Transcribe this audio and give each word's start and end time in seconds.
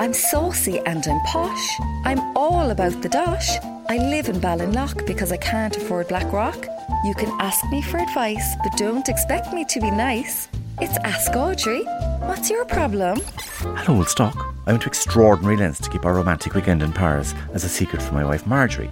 I'm 0.00 0.12
saucy 0.12 0.78
and 0.86 1.04
I'm 1.08 1.20
posh. 1.22 1.80
I'm 2.04 2.20
all 2.36 2.70
about 2.70 3.02
the 3.02 3.08
dosh. 3.08 3.58
I 3.88 3.96
live 3.96 4.28
in 4.28 4.36
Ballinlough 4.36 5.04
because 5.08 5.32
I 5.32 5.38
can't 5.38 5.76
afford 5.76 6.06
Blackrock. 6.06 6.68
You 7.04 7.14
can 7.14 7.28
ask 7.40 7.68
me 7.68 7.82
for 7.82 7.98
advice, 7.98 8.54
but 8.62 8.78
don't 8.78 9.08
expect 9.08 9.52
me 9.52 9.64
to 9.64 9.80
be 9.80 9.90
nice. 9.90 10.46
It's 10.80 10.96
Ask 10.98 11.34
Audrey. 11.34 11.82
What's 12.20 12.48
your 12.48 12.64
problem? 12.64 13.18
Hello, 13.58 13.98
old 13.98 14.08
stock. 14.08 14.36
I 14.68 14.70
went 14.70 14.82
to 14.82 14.88
extraordinary 14.88 15.56
lengths 15.56 15.80
to 15.80 15.90
keep 15.90 16.04
our 16.04 16.14
romantic 16.14 16.54
weekend 16.54 16.80
in 16.80 16.92
Paris 16.92 17.34
as 17.52 17.64
a 17.64 17.68
secret 17.68 18.00
from 18.00 18.14
my 18.14 18.24
wife 18.24 18.46
Marjorie. 18.46 18.90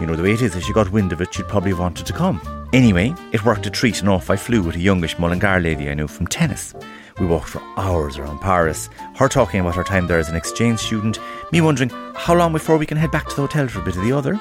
You 0.00 0.06
know, 0.06 0.14
the 0.14 0.22
way 0.22 0.34
it 0.34 0.42
is, 0.42 0.54
if 0.54 0.62
she 0.62 0.72
got 0.72 0.92
wind 0.92 1.12
of 1.12 1.20
it, 1.20 1.34
she'd 1.34 1.48
probably 1.48 1.70
have 1.70 1.80
wanted 1.80 2.06
to 2.06 2.12
come. 2.12 2.40
Anyway, 2.72 3.12
it 3.32 3.44
worked 3.44 3.66
a 3.66 3.70
treat 3.70 3.98
and 3.98 4.08
off 4.08 4.30
I 4.30 4.36
flew 4.36 4.62
with 4.62 4.76
a 4.76 4.80
youngish 4.80 5.18
Mullingar 5.18 5.58
lady 5.58 5.90
I 5.90 5.94
knew 5.94 6.06
from 6.06 6.28
tennis. 6.28 6.72
We 7.18 7.24
walked 7.26 7.48
for 7.48 7.62
hours 7.78 8.18
around 8.18 8.40
Paris, 8.40 8.90
her 9.14 9.28
talking 9.28 9.60
about 9.60 9.74
her 9.74 9.84
time 9.84 10.06
there 10.06 10.18
as 10.18 10.28
an 10.28 10.36
exchange 10.36 10.80
student, 10.80 11.18
me 11.50 11.62
wondering 11.62 11.88
how 12.14 12.34
long 12.34 12.52
before 12.52 12.76
we 12.76 12.84
can 12.84 12.98
head 12.98 13.10
back 13.10 13.26
to 13.28 13.36
the 13.36 13.42
hotel 13.42 13.68
for 13.68 13.80
a 13.80 13.84
bit 13.84 13.96
of 13.96 14.02
the 14.02 14.12
other. 14.12 14.38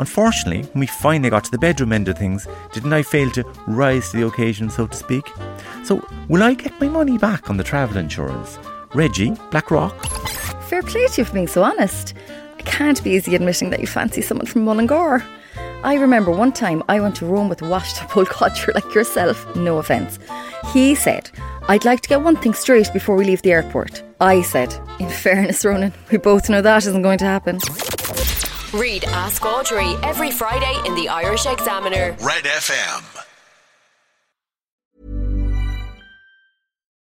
Unfortunately, 0.00 0.62
when 0.72 0.80
we 0.80 0.86
finally 0.88 1.30
got 1.30 1.44
to 1.44 1.50
the 1.52 1.58
bedroom 1.58 1.92
end 1.92 2.08
of 2.08 2.18
things, 2.18 2.48
didn't 2.72 2.92
I 2.92 3.02
fail 3.02 3.30
to 3.30 3.44
rise 3.68 4.10
to 4.10 4.16
the 4.16 4.26
occasion, 4.26 4.70
so 4.70 4.88
to 4.88 4.96
speak? 4.96 5.30
So, 5.84 6.04
will 6.28 6.42
I 6.42 6.54
get 6.54 6.80
my 6.80 6.88
money 6.88 7.16
back 7.16 7.48
on 7.48 7.58
the 7.58 7.64
travel 7.64 7.96
insurance? 7.96 8.58
Reggie, 8.92 9.36
Blackrock? 9.52 10.04
Fair 10.64 10.82
play 10.82 11.06
to 11.06 11.20
you 11.20 11.24
for 11.24 11.32
being 11.32 11.46
so 11.46 11.62
honest. 11.62 12.14
I 12.58 12.62
can't 12.62 13.02
be 13.04 13.10
easy 13.10 13.36
admitting 13.36 13.70
that 13.70 13.80
you 13.80 13.86
fancy 13.86 14.20
someone 14.20 14.46
from 14.46 14.64
Mullingar. 14.64 15.24
I 15.84 15.94
remember 15.94 16.32
one 16.32 16.50
time 16.50 16.82
I 16.88 16.98
went 16.98 17.14
to 17.16 17.26
Rome 17.26 17.48
with 17.48 17.62
a 17.62 17.68
washed 17.68 18.02
up 18.02 18.16
old 18.16 18.28
codger 18.28 18.72
like 18.74 18.92
yourself, 18.92 19.54
no 19.54 19.78
offence. 19.78 20.18
He 20.72 20.96
said, 20.96 21.30
I'd 21.68 21.84
like 21.84 22.00
to 22.02 22.08
get 22.08 22.22
one 22.22 22.36
thing 22.36 22.54
straight 22.54 22.92
before 22.92 23.16
we 23.16 23.24
leave 23.24 23.42
the 23.42 23.50
airport. 23.50 24.02
I 24.20 24.42
said, 24.42 24.72
in 25.00 25.08
fairness, 25.08 25.64
Ronan, 25.64 25.92
we 26.12 26.18
both 26.18 26.48
know 26.48 26.62
that 26.62 26.86
isn't 26.86 27.02
going 27.02 27.18
to 27.18 27.24
happen. 27.24 27.58
Read 28.72 29.04
Ask 29.06 29.44
Audrey 29.44 29.94
every 30.04 30.30
Friday 30.30 30.74
in 30.86 30.94
the 30.94 31.08
Irish 31.08 31.44
Examiner. 31.46 32.16
Red 32.20 32.44
FM. 32.44 33.24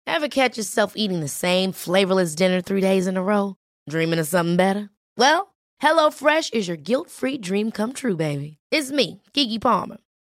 Ever 0.06 0.28
catch 0.28 0.58
yourself 0.58 0.94
eating 0.96 1.22
the 1.22 1.30
same 1.30 1.72
flavorless 1.72 2.36
dinner 2.36 2.60
three 2.62 2.82
days 2.82 3.08
in 3.08 3.16
a 3.16 3.24
row? 3.24 3.56
Dreaming 3.90 4.20
of 4.20 4.28
something 4.28 4.58
better? 4.58 4.90
Well, 5.16 5.54
HelloFresh 5.82 6.54
is 6.54 6.68
your 6.68 6.78
guilt-free 6.78 7.38
dream 7.38 7.72
come 7.72 7.94
true, 7.94 8.18
baby. 8.18 8.58
It's 8.72 8.92
me, 8.92 9.22
Keke 9.34 9.62
Palmer. 9.62 9.98